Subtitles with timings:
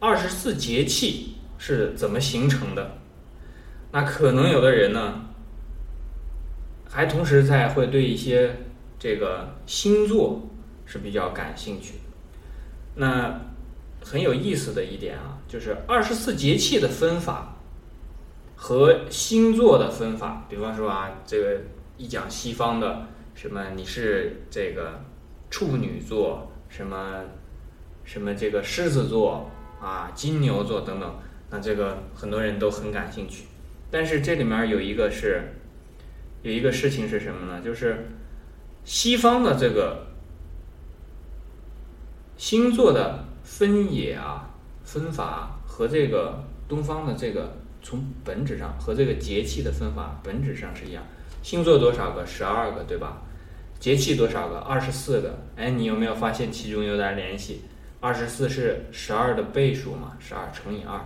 [0.00, 2.96] 二十四节气是怎么形成的？
[3.92, 5.26] 那可能有的人呢，
[6.88, 8.56] 还同时在会对一些
[8.98, 10.40] 这个星座
[10.86, 11.96] 是比较感兴趣。
[12.94, 13.40] 那
[14.02, 17.56] 很有意思的一点啊，就是二十四节气的分法
[18.56, 20.46] 和星座的分法。
[20.48, 21.60] 比方说啊，这个
[21.98, 24.98] 一讲西方的什么，你是这个
[25.50, 27.22] 处女座，什么
[28.02, 29.50] 什么这个狮子座
[29.80, 31.18] 啊，金牛座等等，
[31.50, 33.44] 那这个很多人都很感兴趣。
[33.90, 35.54] 但是这里面有一个是
[36.42, 37.60] 有一个事情是什么呢？
[37.60, 38.08] 就是
[38.84, 40.06] 西方的这个
[42.36, 44.50] 星座的分野啊、
[44.84, 51.02] 分法和这个东方的这个从本质上和这个节气的分法本质上是一样。
[51.42, 52.24] 星座多少个？
[52.26, 53.22] 十二个，对吧？
[53.78, 54.58] 节气多少个？
[54.58, 55.38] 二十四个。
[55.56, 57.62] 哎，你有没有发现其中有点联系？
[58.00, 60.16] 二十四是十二的倍数嘛？
[60.18, 60.98] 十二乘以二。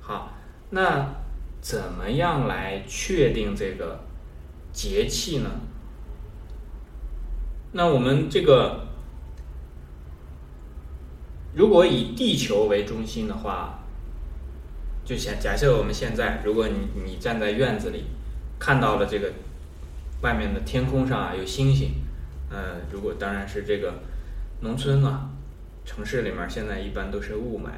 [0.00, 0.32] 好，
[0.70, 1.14] 那
[1.60, 4.00] 怎么样来确定这个
[4.72, 5.50] 节气呢？
[7.72, 8.86] 那我们这个
[11.54, 13.78] 如果以地球为中心的话，
[15.04, 18.04] 就假假设我们现在，如果你你站在院子里，
[18.58, 19.32] 看到了这个
[20.22, 21.92] 外面的天空上啊有星星，
[22.50, 23.94] 呃，如果当然是这个
[24.60, 25.30] 农村啊，
[25.88, 27.70] 城市里面现在一般都是雾霾。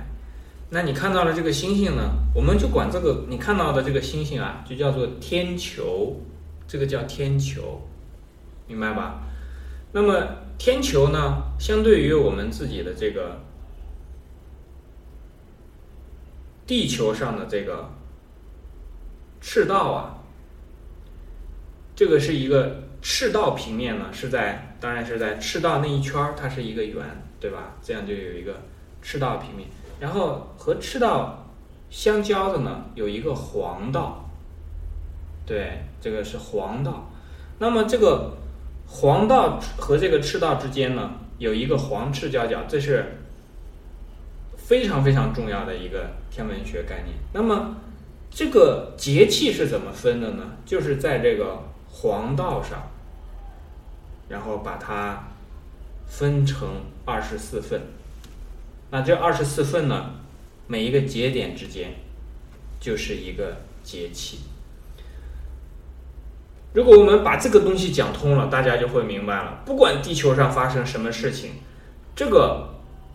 [0.69, 6.21] 那你看到了这个星星呢，我们就管这个你看到的这个星星啊，就叫做天球，
[6.67, 7.81] 这个叫天球，
[8.67, 9.23] 明白吧？
[9.93, 10.27] 那么
[10.59, 13.41] 天球呢，相对于我们自己的这个
[16.67, 17.89] 地球上的这个
[19.41, 20.19] 赤道啊，
[21.95, 27.05] 这个是一个赤道平面呢，是在当然是在赤道那一圈，它是一个圆，
[27.41, 27.75] 对吧？
[27.83, 28.61] 这样就有一个
[29.01, 29.67] 赤道平面。
[29.99, 31.47] 然后和赤道
[31.89, 34.29] 相交的呢，有一个黄道，
[35.45, 37.11] 对，这个是黄道。
[37.59, 38.37] 那么这个
[38.87, 43.19] 黄道和这个赤道之间呢，有一个黄赤交角，这是
[44.57, 47.17] 非常非常重要的一个天文学概念。
[47.33, 47.77] 那么
[48.31, 50.45] 这个节气是怎么分的呢？
[50.65, 52.89] 就是在这个黄道上，
[54.29, 55.25] 然后把它
[56.11, 56.69] 分成
[57.07, 57.81] 二十四份。
[58.91, 60.11] 那这二十四份呢，
[60.67, 61.95] 每一个节点之间
[62.81, 64.41] 就是一个节气。
[66.73, 69.63] 如果我们把这个东西讲通了，大家就会明白了。
[69.65, 71.53] 不管地球上发生什么事情，
[72.15, 72.69] 这个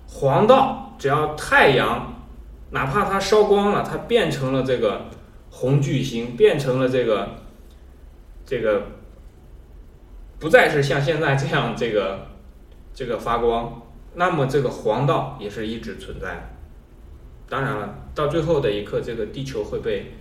[0.08, 2.26] 黄道只要太阳，
[2.72, 5.06] 哪怕它烧光了，它变成了这个
[5.52, 7.30] 红巨星，变成了这个
[8.46, 8.84] 这个，
[10.40, 12.28] 不再是像现在这样这个
[12.96, 13.84] 这个发光。
[14.16, 16.56] 那么这个黄道也是一直存在。
[17.48, 20.14] 当然了，到最后的一刻，这个地球会被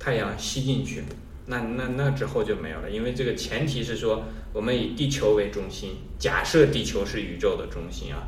[0.00, 1.04] 太阳吸进去，
[1.46, 2.90] 那那那之后就没有了。
[2.90, 8.24] 因为这个前提是说，我们以地球为中心，假设地球是宇宙的中心啊，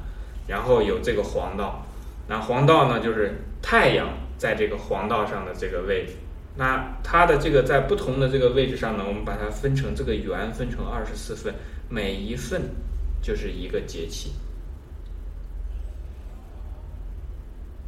[0.47, 1.85] 然后有这个黄道，
[2.29, 6.13] 那黄道呢就是太阳在这个黄道上的这个位置，
[6.57, 11.55] 那它的这个在不同的这个位置上呢，我们把它分成这个圆分成二十四份，
[11.89, 12.61] 每一份
[13.25, 14.33] 就是一个节气。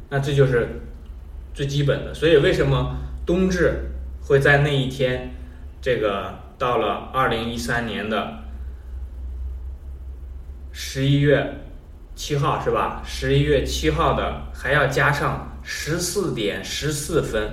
[0.09, 0.67] 那这就是
[1.53, 3.91] 最基本的，所以为什么冬至
[4.23, 5.31] 会在那一天？
[5.79, 8.39] 这个到了二零一三年的
[10.71, 11.59] 十一月
[12.15, 13.03] 七号是吧？
[13.05, 17.51] 十一月七号的还要加上十四点十四分。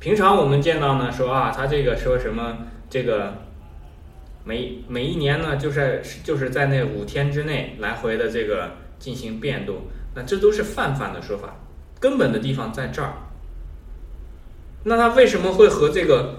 [0.00, 2.58] 平常我们见到呢，说啊，他这个说什么？
[2.88, 3.34] 这个
[4.48, 9.82] 每每一年呢，就是就是在那五天之内来回的这个进行变动。
[10.14, 11.54] 那这都是泛泛的说法。
[12.00, 13.12] 根本的地方在这儿，
[14.84, 16.36] 那它为什么会和这个，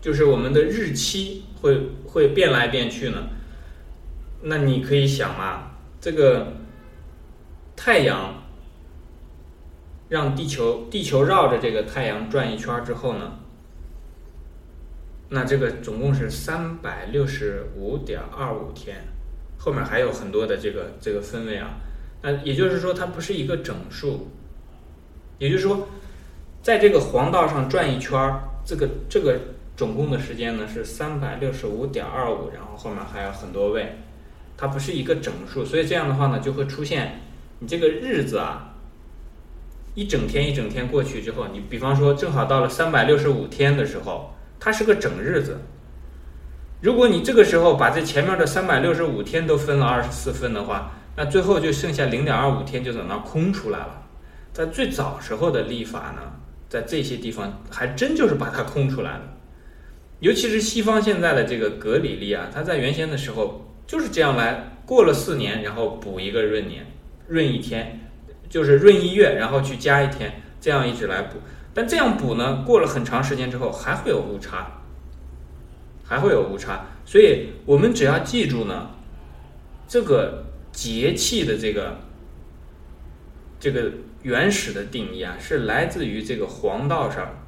[0.00, 3.28] 就是我们的日期会会变来变去呢？
[4.42, 6.54] 那你可以想啊，这个
[7.76, 8.42] 太阳
[10.08, 13.38] 让地球地球绕着这个太阳转一圈之后呢，
[15.34, 18.98] 那这个总共是三百六十五点二五天，
[19.56, 21.70] 后面还有很多的这个这个分位啊。
[22.20, 24.28] 那也就是说，它不是一个整数。
[25.38, 25.88] 也就是说，
[26.60, 29.40] 在这个黄道上转一圈儿，这个这个
[29.74, 33.96] 总共的时间呢是三百六十五点二五，然后后面还有很多位，
[34.58, 35.64] 它不是一个整数。
[35.64, 37.22] 所以这样的话呢，就会出现
[37.60, 38.74] 你这个日子啊，
[39.94, 44.34] 一整天一整天过去之后，你比方说正好到了三百六十五天的时候，
[44.64, 45.58] 它是个整日子。
[46.80, 54.02] 如果你这个时候把这前面的三百六十五天都分了二十四份的话，那最后就剩下零点二五天就在那空出来了。
[54.52, 56.22] 在最早时候的历法呢，
[56.68, 59.22] 在这些地方还真就是把它空出来了。
[60.20, 66.86] 尤其是西方现在的这个格里历啊，它在原先的时候就是这样来，过了四年，然后补一个闰年，
[67.26, 67.98] 闰一天，
[68.48, 71.38] 就是闰一月，然后去加一天，这样一直来补。
[71.74, 74.82] 但这样补呢，过了很长时间之后还会有误差，
[76.04, 76.84] 还会有误差。
[77.04, 78.90] 所以我们只要记住呢，
[79.88, 81.98] 这个节气的这个
[83.58, 83.90] 这个
[84.22, 87.42] 原始的定义啊，是来自于这个黄道上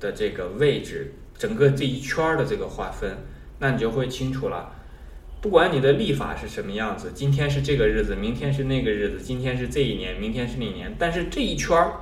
[0.00, 3.18] 的这个位置，整个这一圈的这个划分，
[3.60, 4.72] 那你就会清楚了。
[5.40, 11.92] 不管你的历法是什么样子，今天是这个日子，明天是那个日子，今天是这一年，明天是那年，但是这一圈儿。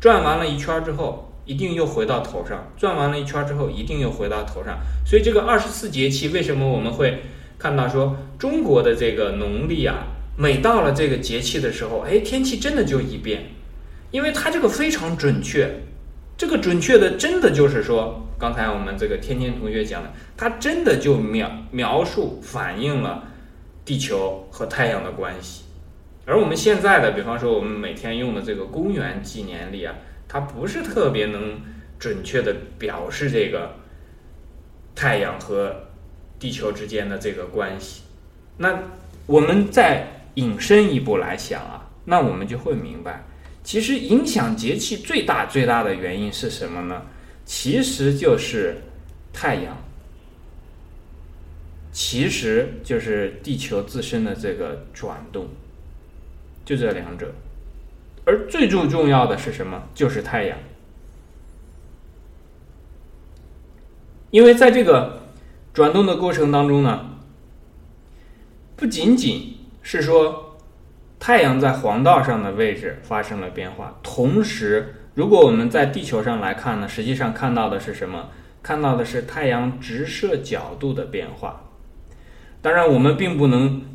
[0.00, 4.78] 转完了一圈之后，一定又回到头上；转完了一圈之后，一定又回到头上。
[5.04, 7.22] 所以这个二十四节气，为什么我们会
[7.58, 10.06] 看到说中国的这个农历啊，
[10.38, 13.50] 每到了这个节气的时候，哎，天气真的就一变，
[14.10, 15.82] 因为它这个非常准确。
[16.38, 23.24] 这个准确的，真的就是说，刚才我们这个天天同学讲的，它真的就描描述反映了
[23.84, 25.64] 地球和太阳的关系。
[26.30, 29.92] 而我们现在的，比方说我们每天用的这个公元纪年历啊，
[30.28, 31.60] 它不是特别能
[31.98, 33.74] 准确的表示这个
[34.94, 35.88] 太阳和
[36.38, 38.02] 地球之间的这个关系。
[38.58, 38.80] 那
[39.26, 43.24] 我们再引申一步来想啊，那我们就会明白，
[43.64, 47.02] 其实影响节气最大最大的原因是什么呢？
[47.44, 48.80] 其实就是
[49.32, 49.76] 太阳，
[51.90, 55.48] 其实就是地球自身的这个转动。
[56.70, 57.34] 就这两者，
[58.24, 59.82] 而最最重要的是什么？
[59.92, 60.56] 就是太阳。
[64.30, 65.22] 因为在这个
[65.74, 67.16] 转动的过程当中呢，
[68.76, 70.60] 不仅仅是说
[71.18, 78.28] 太阳在黄道上的位置发生了变化，同时，如果我们在地球上来看呢，实际上看到的是什么？
[78.62, 81.64] 看到的是太阳直射角度的变化。
[82.62, 83.89] 当然，我们并不能。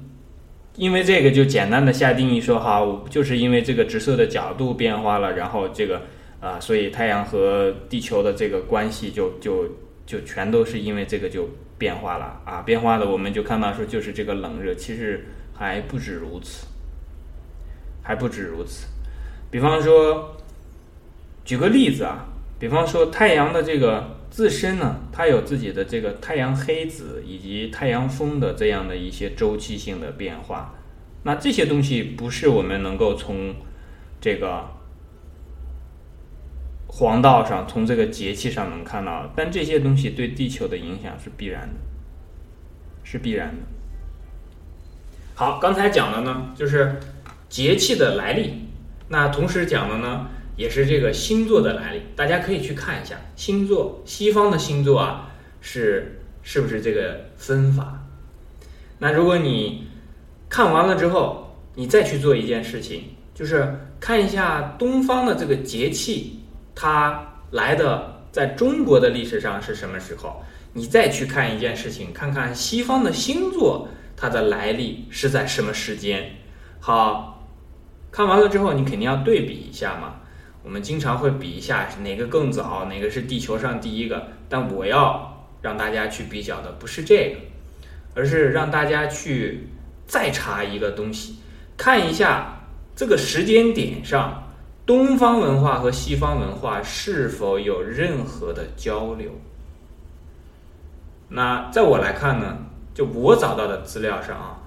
[0.77, 6.01] 因为这个就简单的下定义说，好，就是因为这个直射的角度变化了，然后这个
[6.41, 9.65] 啊，所以太阳和地球的这个关系就就
[10.05, 16.67] 就全都是因为这个就变化了啊，变化的我们就看到说就是这个冷热，其实还不止如此，
[18.03, 18.87] 还不止如此。
[19.49, 20.35] 比方说，
[21.45, 22.27] 举个例子啊，
[22.59, 30.75] 比方说太阳的这个自身呢，它有自己的这个太阳黑子以及太阳风的这样的一些周期性的变化。
[31.23, 33.55] 那这些东西不是我们能够从
[34.19, 34.65] 这个
[36.87, 41.75] 黄道上、从这个节气上能看到，但这些东西对地球的影响是必然的，
[43.05, 43.61] 是必然的。
[45.35, 46.99] 好，刚才讲的呢，就是
[47.47, 48.67] 节气的来历。
[49.07, 50.27] 那同时讲的呢？
[50.55, 54.01] 也是这个星座的来历，大家可以去看一下星座。
[54.05, 55.31] 西方的星座啊，
[55.61, 58.03] 是是不是这个分法？
[58.99, 59.87] 那如果你
[60.47, 63.03] 看完了之后，你再去做一件事情，
[63.33, 66.39] 就是看一下东方的这个节气，
[66.73, 70.41] 它来的在中国的历史上是什么时候？
[70.71, 76.31] 你再去看一件事情，看看西方的星座它的来历是在什么时间？
[76.79, 77.47] 好
[78.11, 80.21] 看完了之后，你肯定要对比一下嘛。
[80.65, 84.29] 我们经常会比一下哪个更早，哪个是地球上第一个。
[84.49, 87.37] 但我要让大家去比较的不是这个，
[88.15, 89.69] 而是让大家去
[90.07, 91.35] 再查一个东西，
[91.77, 92.63] 看一下
[92.95, 94.43] 这个时间点上
[94.87, 99.29] 东方文化和西方文化是否有任何的交流。
[101.29, 102.57] 那在我来看呢，
[102.95, 104.57] 就我找到的资料上啊，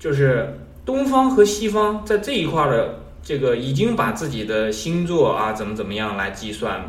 [0.00, 3.02] 就是东方和西方在这一块的。
[3.28, 6.82] 这个已经把自己的星座啊怎么怎么样来计算，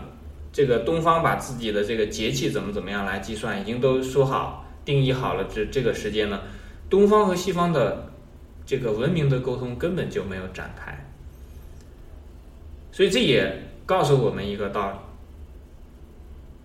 [0.53, 6.39] 这个东方把自己的这个节气怎么怎么样来计算，已经都说好定义好了这这个时间呢，
[6.89, 8.10] 东方和西方的
[8.65, 10.98] 这个文明的沟通根本就没有展开，
[12.93, 13.53] 所以这也
[13.86, 14.98] 告诉我们一个道理：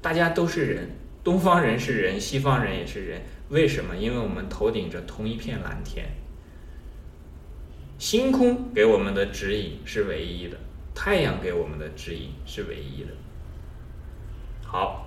[0.00, 0.88] 大家都是人，
[1.24, 3.96] 东方人是人，西方人也是人，为什么？
[3.96, 6.06] 因为我们头顶着同一片蓝天。
[7.98, 10.58] 星空给我们的指引是唯一的，
[10.94, 13.10] 太阳给我们的指引是唯一的。
[14.62, 15.03] 好。